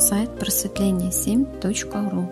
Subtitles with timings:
[0.00, 2.30] сайт просветление7.ру.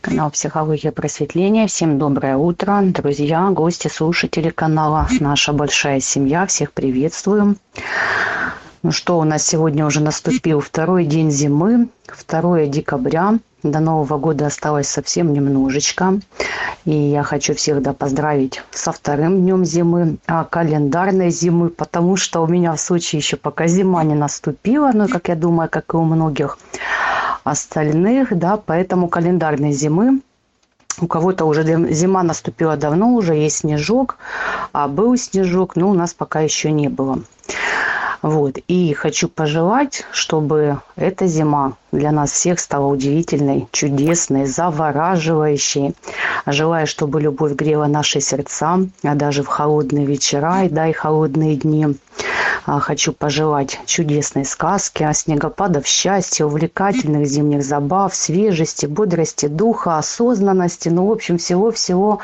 [0.00, 1.68] Канал «Психология просветления».
[1.68, 6.46] Всем доброе утро, друзья, гости, слушатели канала «Наша большая семья».
[6.46, 7.58] Всех приветствуем.
[8.86, 11.88] Ну что, у нас сегодня уже наступил второй день зимы,
[12.28, 13.40] 2 декабря.
[13.64, 16.20] До Нового года осталось совсем немножечко.
[16.84, 22.44] И я хочу всех да, поздравить со вторым днем зимы, а календарной зимы, потому что
[22.44, 25.96] у меня в Сочи еще пока зима не наступила, ну, как я думаю, как и
[25.96, 26.56] у многих
[27.42, 30.20] остальных, да, поэтому календарной зимы
[31.00, 34.16] у кого-то уже зима наступила давно, уже есть снежок,
[34.72, 37.18] а был снежок, но у нас пока еще не было.
[38.22, 38.58] Вот.
[38.68, 45.94] И хочу пожелать, чтобы эта зима для нас всех стала удивительной, чудесной, завораживающей.
[46.46, 51.56] Желаю, чтобы любовь грела наши сердца, а даже в холодные вечера и да, и холодные
[51.56, 51.96] дни.
[52.66, 61.06] А, хочу пожелать чудесной сказки, снегопадов счастья, увлекательных зимних забав, свежести, бодрости духа, осознанности, ну,
[61.06, 62.20] в общем, всего-всего,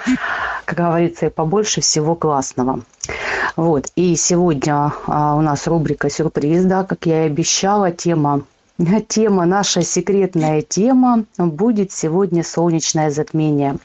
[0.65, 2.81] как говорится, и побольше всего классного.
[3.57, 3.89] Вот.
[3.97, 8.43] И сегодня а, у нас рубрика «Сюрприз», да, как я и обещала, тема
[9.09, 13.77] Тема, наша секретная тема будет сегодня солнечное затмение.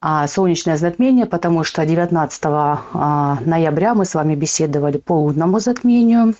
[0.00, 6.34] А солнечное затмение, потому что 19 а, ноября мы с вами беседовали по лунному затмению.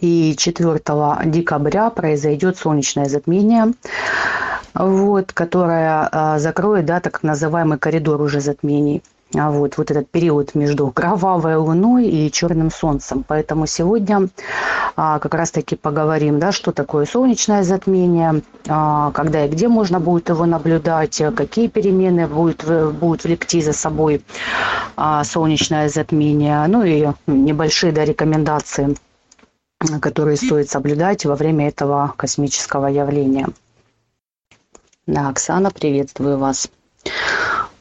[0.00, 0.80] И 4
[1.24, 3.72] декабря произойдет солнечное затмение,
[4.74, 9.02] вот, которое а, закроет да, так называемый коридор уже затмений.
[9.34, 13.24] А вот, вот этот период между кровавой луной и черным солнцем.
[13.26, 14.28] Поэтому сегодня
[14.94, 20.28] а, как раз-таки поговорим, да, что такое солнечное затмение, а, когда и где можно будет
[20.28, 24.22] его наблюдать, какие перемены будет, будут влекти за собой
[24.96, 28.96] а, солнечное затмение, ну и небольшие да, рекомендации,
[30.00, 33.48] которые стоит соблюдать во время этого космического явления.
[35.06, 36.68] Да, Оксана, приветствую вас.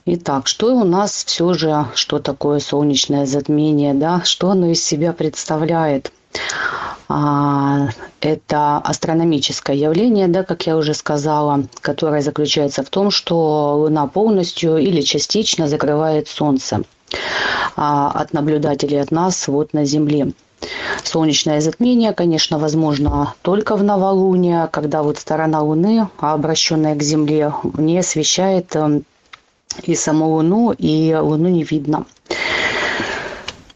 [0.06, 5.14] Итак, что у нас все же, что такое солнечное затмение, да, что оно из себя
[5.14, 6.12] представляет?
[7.08, 7.90] А,
[8.20, 14.78] это астрономическое явление, да, как я уже сказала, которое заключается в том, что Луна полностью
[14.78, 16.82] или частично закрывает Солнце
[17.76, 20.34] а, от наблюдателей, от нас вот на Земле.
[21.04, 28.00] Солнечное затмение, конечно, возможно только в новолуние, когда вот сторона Луны, обращенная к Земле, не
[28.00, 29.04] освещает эм,
[29.84, 32.06] и саму Луну, и Луну не видно.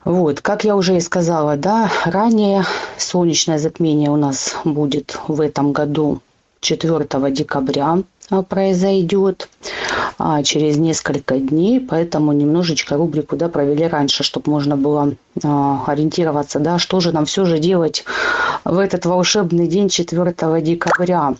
[0.03, 2.63] Вот, как я уже и сказала, да, ранее
[2.97, 6.21] солнечное затмение у нас будет в этом году
[6.61, 9.49] 4 декабря а, произойдет
[10.17, 16.59] а, через несколько дней, поэтому немножечко рубрику да, провели раньше, чтобы можно было а, ориентироваться,
[16.59, 18.05] да, что же нам все же делать
[18.63, 21.35] в этот волшебный день 4 декабря.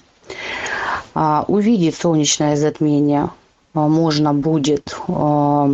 [1.13, 3.29] А, увидеть солнечное затмение
[3.75, 5.71] можно будет а,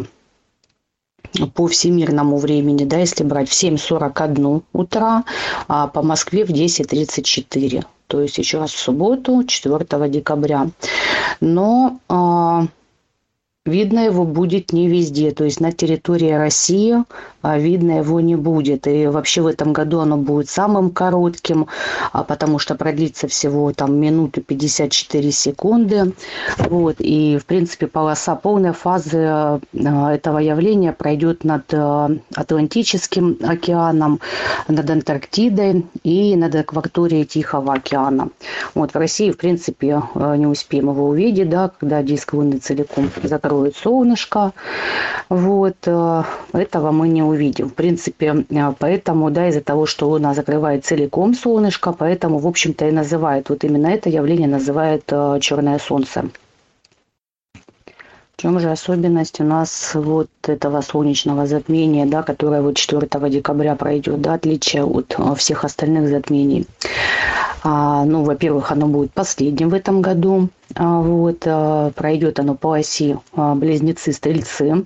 [1.53, 5.23] по всемирному времени, да, если брать в 7.41 утра,
[5.67, 7.85] а по Москве в 10.34.
[8.07, 10.67] То есть еще раз в субботу, 4 декабря.
[11.39, 12.65] Но а,
[13.65, 15.31] видно его будет не везде.
[15.31, 17.03] То есть на территории России
[17.41, 18.87] а видно его не будет.
[18.87, 21.67] И вообще в этом году оно будет самым коротким,
[22.11, 26.13] а потому что продлится всего там минуту 54 секунды.
[26.57, 26.97] Вот.
[26.99, 31.73] И, в принципе, полоса полной фазы а, этого явления пройдет над
[32.35, 34.19] Атлантическим океаном,
[34.67, 38.29] над Антарктидой и над акваторией Тихого океана.
[38.75, 38.93] Вот.
[38.93, 43.09] В России, в принципе, не успеем его увидеть, да, когда диск Луны целиком
[43.51, 44.53] закроет солнышко.
[45.29, 45.75] Вот.
[46.53, 47.69] Этого мы не увидим.
[47.69, 52.87] В принципе, э, поэтому, да, из-за того, что Луна закрывает целиком солнышко, поэтому, в общем-то,
[52.87, 56.29] и называют, вот именно это явление называют э, черное солнце.
[57.53, 63.75] В чем же особенность у нас вот этого солнечного затмения, да, которое вот 4 декабря
[63.75, 66.65] пройдет, да, отличие от э, всех остальных затмений?
[67.63, 70.49] А, ну, во-первых, оно будет последним в этом году.
[70.75, 74.85] А, вот, а, пройдет оно по оси а, близнецы-стрельцы.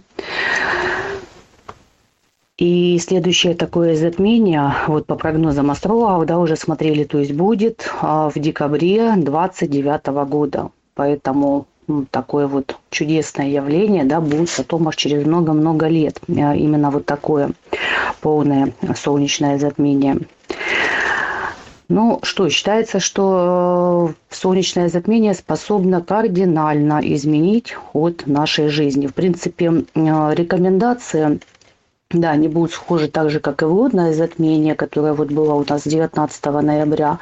[2.58, 8.32] И следующее такое затмение, вот по прогнозам астрологов, да, уже смотрели, то есть будет в
[8.36, 10.70] декабре 29 года.
[10.94, 11.68] Поэтому
[12.12, 16.22] такое вот чудесное явление, да, будет потом аж через много-много лет.
[16.30, 17.52] Именно вот такое
[18.22, 20.20] полное солнечное затмение.
[21.88, 29.06] Ну что, считается, что э, солнечное затмение способно кардинально изменить ход нашей жизни.
[29.06, 31.40] В принципе, э, рекомендация
[32.16, 35.84] Да, они будут схожи так же, как и водное затмение, которое вот было у нас
[35.84, 37.20] 19 ноября.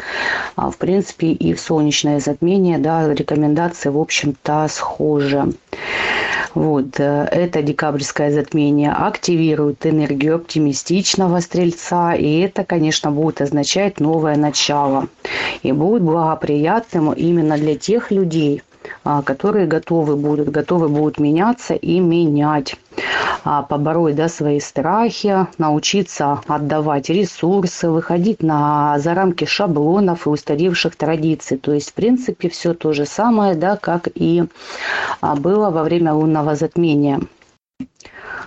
[0.56, 5.52] А, в принципе, и солнечное затмение, да, рекомендации, в общем-то, схожи.
[6.54, 14.38] Вот, э, это декабрьское затмение активирует энергию оптимистичного стрельца, и это, конечно, будет означать новое
[14.38, 15.08] начало.
[15.64, 18.62] И будет благоприятным именно для тех людей,
[19.04, 22.76] которые готовы будут, готовы будут меняться и менять
[23.44, 30.96] а, побороть да, свои страхи, научиться отдавать ресурсы, выходить на, за рамки шаблонов и устаревших
[30.96, 31.58] традиций.
[31.58, 34.46] То есть, в принципе, все то же самое, да, как и
[35.22, 37.20] а, было во время лунного затмения.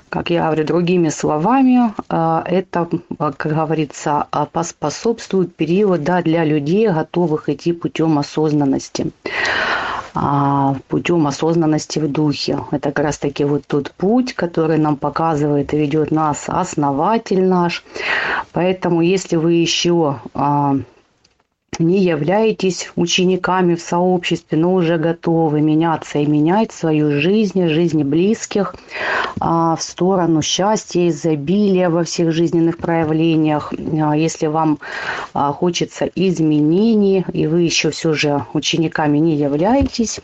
[0.09, 2.89] Как я говорю другими словами, это,
[3.19, 9.11] как говорится, поспособствует период да, для людей, готовых идти путем осознанности.
[10.15, 12.61] А, путем осознанности в духе.
[12.71, 17.85] Это как раз таки вот тот путь, который нам показывает и ведет нас основатель наш.
[18.53, 20.77] Поэтому если вы еще а,
[21.79, 28.75] не являетесь учениками в сообществе, но уже готовы меняться и менять свою жизнь, жизнь близких
[29.41, 33.73] а, в сторону счастья, изобилия во всех жизненных проявлениях.
[34.01, 34.79] А, если вам
[35.35, 40.21] а, хочется изменений, и вы еще все же учениками не являетесь,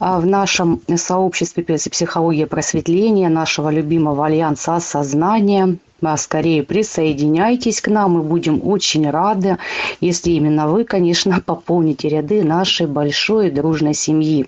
[0.00, 5.78] в нашем сообществе психология просветления, нашего любимого альянса сознания,
[6.16, 8.12] скорее присоединяйтесь к нам.
[8.12, 9.58] Мы будем очень рады,
[10.00, 14.46] если именно вы, конечно, пополните ряды нашей большой дружной семьи,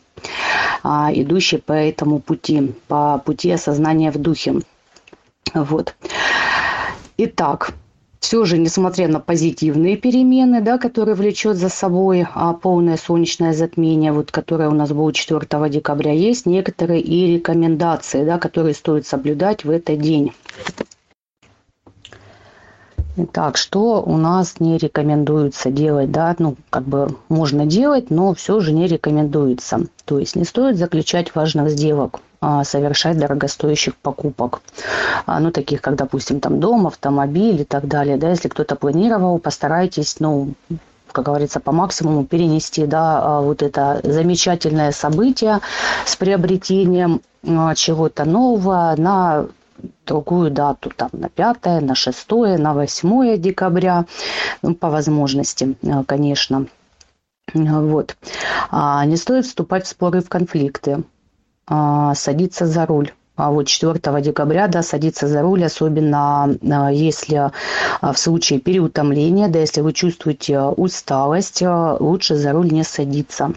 [0.82, 4.60] а, идущей по этому пути, по пути осознания в духе.
[5.54, 5.94] Вот.
[7.18, 7.72] Итак,
[8.20, 14.12] все же, несмотря на позитивные перемены, да, которые влечет за собой а, полное солнечное затмение,
[14.12, 19.64] вот, которое у нас будет 4 декабря, есть некоторые и рекомендации, да, которые стоит соблюдать
[19.64, 20.32] в этот день.
[23.18, 28.60] Итак, что у нас не рекомендуется делать, да, ну, как бы можно делать, но все
[28.60, 29.86] же не рекомендуется.
[30.04, 34.60] То есть не стоит заключать важных сделок, а, совершать дорогостоящих покупок.
[35.24, 39.38] А, ну, таких, как, допустим, там дом, автомобиль и так далее, да, если кто-то планировал,
[39.38, 40.52] постарайтесь, ну,
[41.10, 45.60] как говорится, по максимуму перенести, да, а, вот это замечательное событие
[46.04, 47.22] с приобретением
[47.76, 49.46] чего-то нового на
[50.06, 54.06] другую дату, там на 5, на 6, на 8 декабря,
[54.62, 56.66] ну, по возможности, э, конечно.
[57.54, 58.16] Вот.
[58.70, 61.04] А не стоит вступать в споры, в конфликты,
[61.66, 63.12] а садиться за руль.
[63.36, 67.50] А вот 4 декабря, да, садиться за руль, особенно а, если
[68.00, 73.52] а, в случае переутомления, да, если вы чувствуете усталость, лучше за руль не садиться.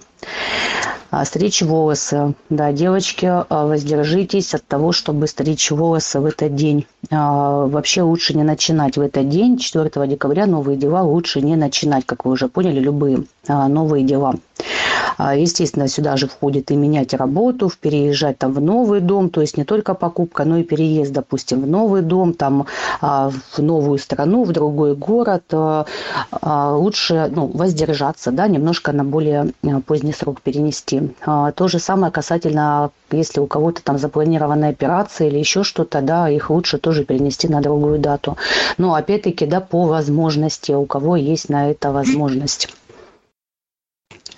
[1.12, 2.34] А, стричь волосы.
[2.50, 6.86] Да, девочки, воздержитесь от того, чтобы стричь волосы в этот день.
[7.10, 12.26] Вообще лучше не начинать в этот день, 4 декабря, новые дела лучше не начинать, как
[12.26, 14.36] вы уже поняли, любые новые дела.
[15.20, 19.58] А, естественно, сюда же входит и менять работу, переезжать там в новый дом, то есть
[19.58, 22.68] не только покупка, но и переезд, допустим, в новый дом, там
[23.02, 25.44] а, в новую страну, в другой город.
[25.52, 25.86] А,
[26.74, 29.52] лучше ну, воздержаться, да, немножко на более
[29.86, 31.12] поздний срок перенести.
[31.26, 36.50] То же самое касательно, если у кого-то там запланированная операция или еще что-то, да, их
[36.50, 38.38] лучше тоже перенести на другую дату.
[38.78, 42.70] Но опять-таки, да, по возможности, у кого есть на это возможность.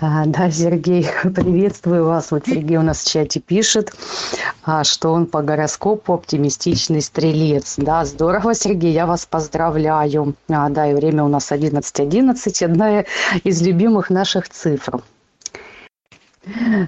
[0.03, 2.31] А, да, Сергей, приветствую вас.
[2.31, 3.93] Вот Сергей у нас в чате пишет,
[4.63, 7.75] а, что он по гороскопу оптимистичный стрелец.
[7.77, 10.33] Да, здорово, Сергей, я вас поздравляю.
[10.49, 13.05] А, да, и время у нас 11.11, .11, одна
[13.43, 15.03] из любимых наших цифр.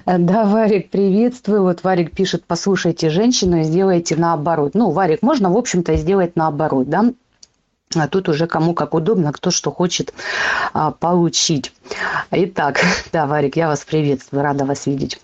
[0.04, 1.62] Да, Варик, приветствую.
[1.62, 4.72] Вот Варик пишет, послушайте женщину и сделайте наоборот.
[4.74, 7.12] Ну, Варик, можно, в общем-то, сделать наоборот, да?
[8.02, 10.12] А тут уже кому как удобно, кто что хочет
[10.72, 11.72] а, получить.
[12.30, 12.80] Итак,
[13.12, 15.20] да, Варик, я вас приветствую, рада вас видеть.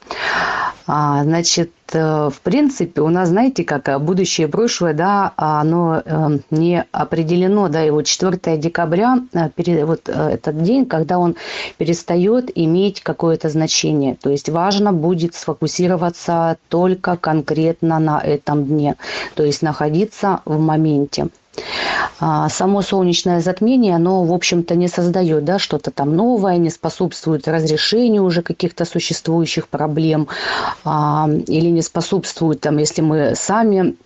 [0.93, 6.39] А, значит, э, в принципе, у нас, знаете, как э, будущее прошлое, да, оно э,
[6.51, 11.37] не определено, да, и вот 4 декабря, вот этот день, когда он
[11.79, 14.17] перестает иметь какое-то значение.
[14.21, 18.97] То есть важно будет сфокусироваться только конкретно на этом дне,
[19.37, 21.29] то есть находиться в моменте.
[22.19, 27.49] А, само солнечное затмение, оно, в общем-то, не создает да, что-то там новое, не способствует
[27.49, 30.29] разрешению уже каких-то существующих проблем
[30.85, 33.97] а, или не способствует, там, если мы сами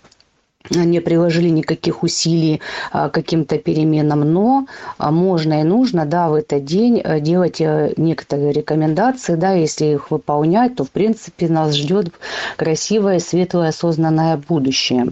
[0.71, 2.61] не приложили никаких усилий
[2.91, 4.67] а, каким-то переменам, но
[4.99, 10.11] можно и нужно, да, в этот день э, делать э, некоторые рекомендации, да, если их
[10.11, 12.13] выполнять, то, в принципе, нас ждет
[12.57, 15.09] красивое, светлое, осознанное будущее.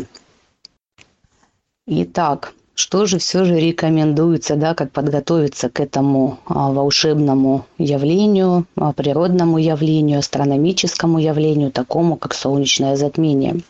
[1.86, 8.92] Итак, что же все же рекомендуется, да, как подготовиться к этому а, волшебному явлению, а,
[8.92, 13.60] природному явлению, астрономическому явлению, такому как солнечное затмение?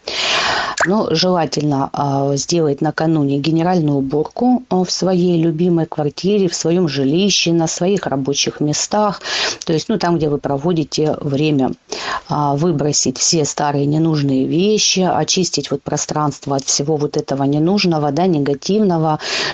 [0.84, 7.68] Ну, желательно э, сделать накануне генеральную уборку в своей любимой квартире, в своем жилище, на
[7.68, 9.20] своих рабочих местах,
[9.64, 11.72] то есть, ну, там, где вы проводите время.
[12.28, 18.91] Выбросить все старые ненужные вещи, очистить вот пространство от всего вот этого ненужного, да, негативного,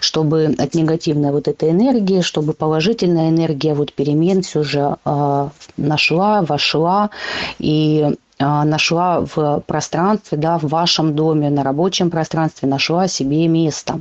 [0.00, 6.42] чтобы от негативной вот этой энергии, чтобы положительная энергия вот перемен все же э, нашла,
[6.42, 7.11] вошла
[7.59, 14.00] и а, нашла в пространстве, да, в вашем доме, на рабочем пространстве, нашла себе место.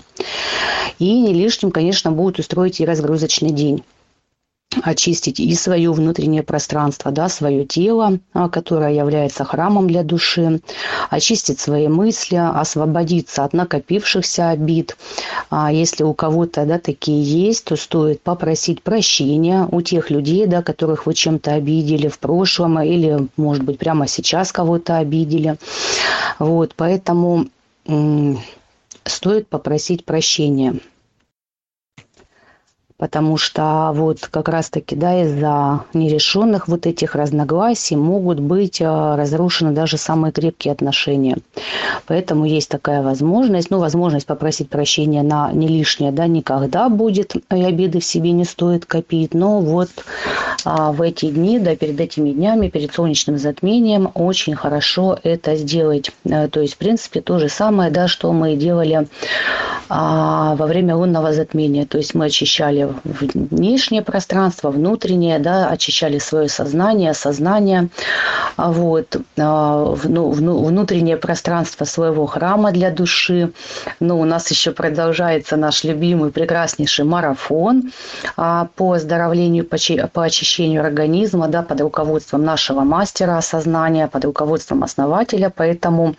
[0.99, 3.83] И не лишним, конечно, будет устроить и разгрузочный день
[4.83, 10.61] очистить и свое внутреннее пространство, да, свое тело, а, которое является храмом для души,
[11.09, 14.97] очистить свои мысли, освободиться от накопившихся обид.
[15.49, 20.61] А если у кого-то да, такие есть, то стоит попросить прощения у тех людей, да,
[20.61, 25.57] которых вы чем-то обидели в прошлом или, может быть, прямо сейчас кого-то обидели.
[26.39, 27.47] Вот, поэтому
[29.05, 30.79] стоит попросить прощения
[32.97, 39.71] потому что вот как раз-таки, да, из-за нерешенных вот этих разногласий могут быть э, разрушены
[39.71, 41.37] даже самые крепкие отношения.
[42.07, 47.63] Поэтому есть такая возможность, ну, возможность попросить прощения на не лишнее, да, никогда будет, и
[47.63, 49.89] обиды в себе не стоит копить, но вот
[50.65, 56.11] а, в эти дни, да, перед этими днями, перед солнечным затмением очень хорошо это сделать.
[56.25, 59.07] Э, то есть, в принципе, то же самое, да, что мы делали
[59.89, 61.85] а, во время лунного затмения.
[61.85, 67.89] То есть мы очищали внешнее пространство, внутреннее, да, очищали свое сознание, сознание,
[68.57, 73.51] вот, а, ну, внутреннее пространство своего храма для души.
[73.99, 77.91] Ну, у нас еще продолжается наш любимый прекраснейший марафон
[78.35, 85.51] а, по оздоровлению, по очищению организма, да, под руководством нашего мастера осознания, под руководством основателя,
[85.55, 86.15] поэтому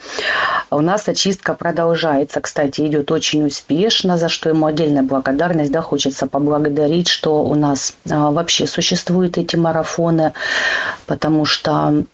[0.71, 2.41] у нас очистка продолжается.
[2.41, 6.58] Кстати, идет очень успешно, за что ему отдельная благодарность, да, хочется поблагодарить,
[7.09, 10.33] что у нас а, вообще существуют эти марафоны,
[11.07, 12.05] потому что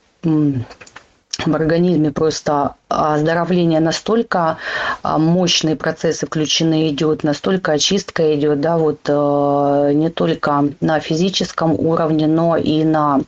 [1.44, 4.58] в организме просто оздоровление настолько
[5.02, 11.72] а, мощные процессы включены идет, настолько очистка идет, да, вот э, не только на физическом
[11.72, 13.20] уровне, но и на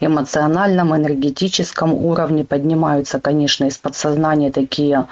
[0.00, 2.44] эмоциональном, энергетическом уровне.
[2.44, 5.06] Поднимаются, конечно, из подсознания такие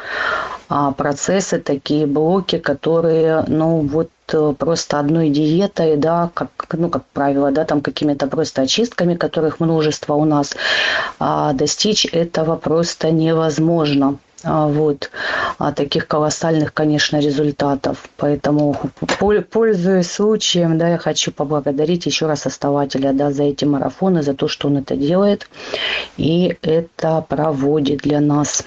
[0.97, 7.51] процессы, такие блоки, которые, ну, вот э, просто одной диетой, да, как, ну, как правило,
[7.51, 10.55] да, там какими-то просто очистками, которых множество у нас,
[11.19, 14.19] а достичь этого просто невозможно.
[14.45, 15.11] А, вот,
[15.59, 18.09] а таких колоссальных, конечно, результатов.
[18.17, 18.77] Поэтому,
[19.51, 24.49] пользуясь случаем, да, я хочу поблагодарить еще раз основателя да, за эти марафоны, за то,
[24.49, 25.49] что он это делает
[26.17, 28.65] и это проводит для нас.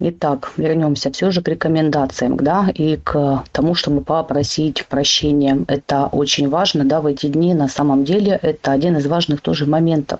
[0.00, 5.64] Итак, вернемся все же к рекомендациям, да, и к тому, чтобы попросить прощения.
[5.68, 9.66] Это очень важно, да, в эти дни на самом деле это один из важных тоже
[9.66, 10.18] моментов.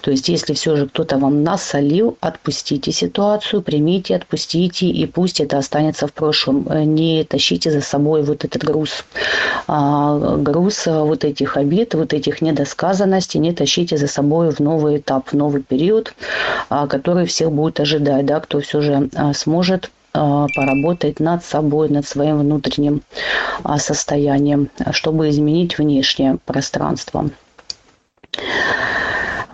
[0.00, 5.58] То есть, если все же кто-то вам насолил, отпустите ситуацию, примите, отпустите, и пусть это
[5.58, 6.68] останется в прошлом.
[6.94, 9.04] Не тащите за собой вот этот груз,
[9.66, 15.30] а, груз вот этих обид, вот этих недосказанностей, не тащите за собой в новый этап,
[15.30, 16.14] в новый период,
[16.68, 22.06] а, который всех будет ожидать, да, кто все же сможет а, поработать над собой, над
[22.08, 23.02] своим внутренним
[23.62, 27.28] а, состоянием, чтобы изменить внешнее пространство.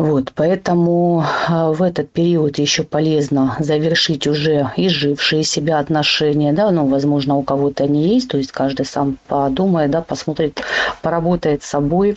[0.03, 7.37] Вот, поэтому в этот период еще полезно завершить уже изжившие себя отношения, да, ну, возможно,
[7.37, 10.61] у кого-то они есть, то есть каждый сам подумает, да, посмотрит,
[11.03, 12.17] поработает с собой,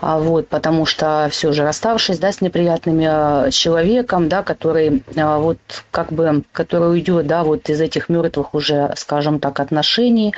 [0.00, 5.36] а вот, потому что все же расставшись, да, с неприятным э, человеком, да, который э,
[5.36, 5.58] вот
[5.90, 10.34] как бы, который уйдет, да, вот из этих мертвых уже, скажем так, отношений,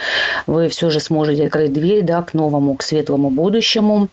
[0.49, 4.09] вы все же сможете открыть дверь, да, к новому, к светлому будущему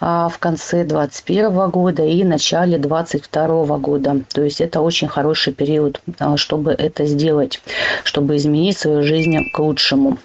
[0.00, 4.20] а, в конце 2021 года и начале 2022 года.
[4.32, 6.00] То есть это очень хороший период,
[6.36, 7.60] чтобы это сделать,
[8.04, 10.18] чтобы изменить свою жизнь к лучшему.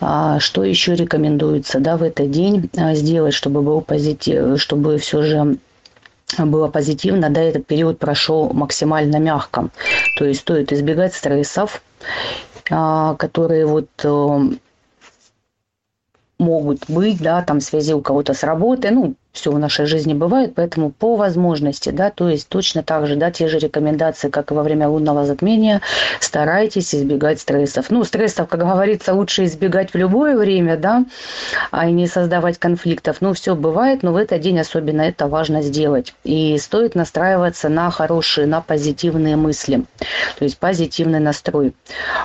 [0.00, 5.22] А что еще рекомендуется да, в этот день а, сделать, чтобы был позитив, чтобы все
[5.22, 5.58] же
[6.38, 9.70] было позитивно, да, этот период прошел максимально мягко.
[10.16, 11.82] То есть стоит избегать стрессов,
[12.70, 14.38] а, которые вот э,
[16.38, 20.14] могут быть, да, там в связи у кого-то с работой, ну, все в нашей жизни
[20.14, 24.50] бывает, поэтому по возможности, да, то есть точно так же, да, те же рекомендации, как
[24.50, 25.80] и во время лунного затмения,
[26.20, 27.90] старайтесь избегать стрессов.
[27.90, 31.04] Ну, стрессов, как говорится, лучше избегать в любое время, да,
[31.70, 33.18] а не создавать конфликтов.
[33.20, 36.14] Ну, все бывает, но в этот день особенно это важно сделать.
[36.24, 39.84] И стоит настраиваться на хорошие, на позитивные мысли,
[40.38, 41.74] то есть позитивный настрой.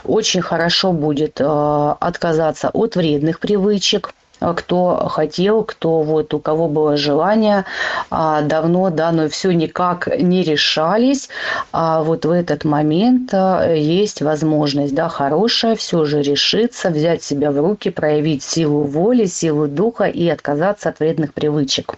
[0.04, 4.14] Очень хорошо будет э, отказаться от вредных привычек,
[4.52, 7.66] кто хотел, кто вот у кого было желание
[8.10, 11.30] а, давно, да, но все никак не решались.
[11.72, 17.52] А вот в этот момент а, есть возможность, да, хорошая, все же решиться, взять себя
[17.52, 21.96] в руки, проявить силу воли, силу духа и отказаться от вредных привычек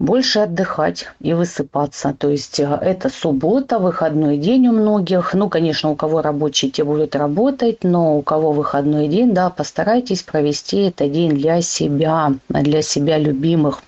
[0.00, 2.16] больше отдыхать и высыпаться.
[2.18, 5.34] То есть э, это суббота, выходной день у многих.
[5.34, 10.22] Ну, конечно, у кого рабочий, те будут работать, но у кого выходной день, да, постарайтесь
[10.22, 13.82] провести этот день для себя, для себя любимых.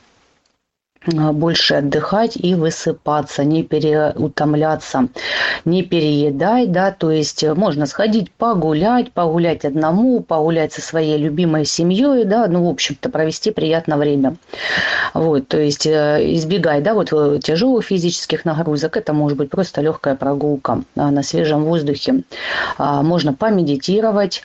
[1.07, 5.09] А, больше отдыхать и высыпаться, не переутомляться,
[5.65, 11.65] не переедать, да, то есть э, можно сходить погулять, погулять одному, погулять со своей любимой
[11.65, 14.37] семьей, да, ну, в общем-то, провести приятное время.
[15.13, 19.81] Вот, то есть э, избегай, да, вот э, тяжелых физических нагрузок, это может быть просто
[19.81, 22.23] легкая прогулка на свежем воздухе.
[22.79, 24.45] А, можно помедитировать,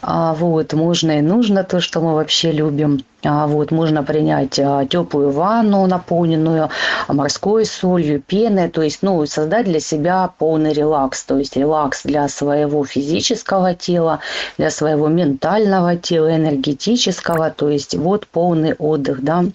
[0.00, 3.04] а, вот, можно и нужно то, что мы вообще любим.
[3.24, 6.70] А, вот, можно принять а, теплую ванну, наполненную
[7.08, 12.28] морской солью, пеной, то есть, ну, создать для себя полный релакс, то есть релакс для
[12.28, 14.20] своего физического тела,
[14.56, 19.46] для своего ментального тела, энергетического, то есть вот полный отдых, да,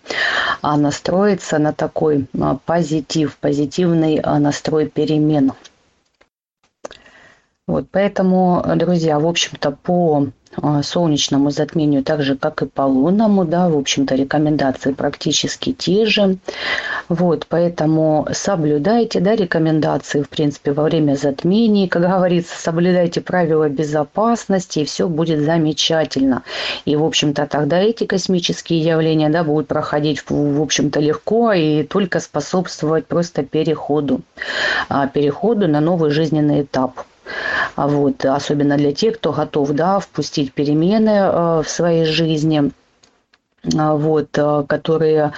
[0.62, 2.26] а настроиться на такой
[2.66, 5.54] позитив, позитивный настрой перемен.
[7.66, 10.28] Вот, поэтому, друзья, в общем-то, по а,
[10.84, 16.38] солнечному затмению, так же, как и по лунному, да, в общем-то, рекомендации практически те же.
[17.10, 24.80] Вот, поэтому соблюдайте, да, рекомендации, в принципе, во время затмений, как говорится, соблюдайте правила безопасности,
[24.80, 26.44] и все будет замечательно.
[26.86, 32.20] И, в общем-то, тогда эти космические явления, да, будут проходить, в общем-то, легко и только
[32.20, 34.22] способствовать просто переходу,
[34.90, 37.04] а, переходу на новый жизненный этап.
[37.76, 42.72] А вот, особенно для тех, кто готов да, впустить перемены э, в своей жизни.
[43.78, 45.32] А, вот, э, которые,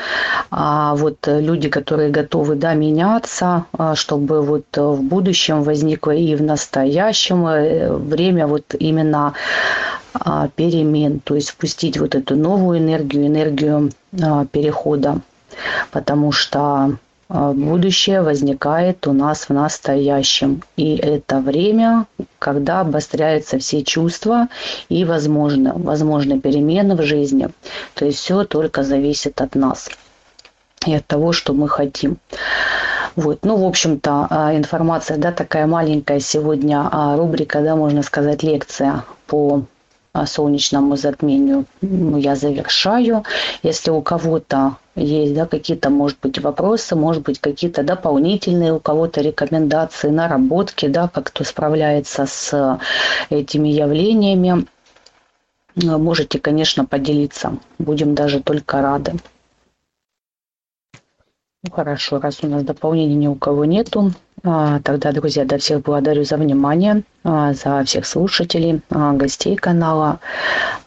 [0.50, 7.46] а, вот люди, которые готовы, да, меняться, чтобы вот в будущем возникло и в настоящем
[7.46, 9.34] э, время вот именно
[10.56, 13.92] перемен, то есть впустить вот эту новую энергию, энергию
[14.52, 15.20] перехода,
[15.92, 16.98] потому что
[17.30, 20.62] будущее возникает у нас в настоящем.
[20.78, 22.06] И это время,
[22.40, 24.48] когда обостряются все чувства
[24.90, 27.50] и возможно, возможны перемены в жизни.
[27.94, 29.90] То есть все только зависит от нас
[30.86, 32.18] и от того, что мы хотим.
[33.16, 33.40] Вот.
[33.44, 39.06] Ну, в общем-то, а, информация, да, такая маленькая сегодня а, рубрика, да, можно сказать, лекция
[39.26, 39.64] по
[40.26, 43.24] солнечному затмению ну, я завершаю.
[43.64, 49.22] Если у кого-то есть да, какие-то, может быть, вопросы, может быть, какие-то дополнительные у кого-то
[49.22, 52.80] рекомендации, наработки, да, как кто справляется с
[53.30, 54.66] этими явлениями,
[55.76, 57.58] можете, конечно, поделиться.
[57.78, 59.14] Будем даже только рады.
[61.66, 64.12] Ну, хорошо, раз у нас дополнений ни у кого нету,
[64.44, 70.20] а, тогда, друзья, до всех благодарю за внимание, а, за всех слушателей, а, гостей канала.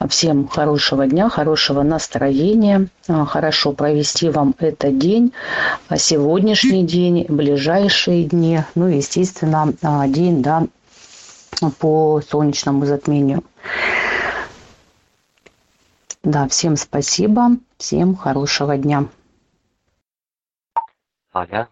[0.09, 5.33] Всем хорошего дня, хорошего настроения, хорошо провести вам этот день,
[5.97, 9.73] сегодняшний день, ближайшие дни, ну и, естественно,
[10.07, 10.67] день да,
[11.81, 13.43] по солнечному затмению.
[16.23, 19.07] Да, всем спасибо, всем хорошего дня.
[21.31, 21.69] 好的。